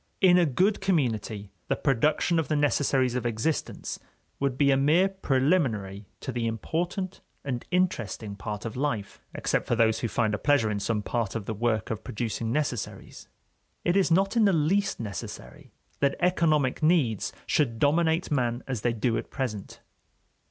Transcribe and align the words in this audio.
In 0.19 0.39
a 0.39 0.47
good 0.47 0.81
community 0.81 1.51
the 1.67 1.75
production 1.75 2.39
of 2.39 2.47
the 2.47 2.55
necessaries 2.55 3.13
of 3.13 3.23
existence 3.23 3.99
would 4.39 4.57
be 4.57 4.71
a 4.71 4.75
mere 4.75 5.07
preliminary 5.07 6.07
to 6.21 6.31
the 6.31 6.47
important 6.47 7.21
and 7.43 7.63
interesting 7.69 8.35
part 8.35 8.65
of 8.65 8.75
life, 8.75 9.21
except 9.35 9.67
for 9.67 9.75
those 9.75 9.99
who 9.99 10.07
find 10.07 10.33
a 10.33 10.39
pleasure 10.39 10.71
in 10.71 10.79
some 10.79 11.03
part 11.03 11.35
of 11.35 11.45
the 11.45 11.53
work 11.53 11.91
of 11.91 12.03
producing 12.03 12.51
necessaries. 12.51 13.27
It 13.85 13.95
is 13.95 14.09
not 14.09 14.35
in 14.35 14.45
the 14.45 14.53
least 14.53 14.99
necessary 14.99 15.71
that 15.99 16.15
economic 16.19 16.81
needs 16.81 17.31
should 17.45 17.77
dominate 17.77 18.31
man 18.31 18.63
as 18.65 18.81
they 18.81 18.93
do 18.93 19.19
at 19.19 19.29
present. 19.29 19.81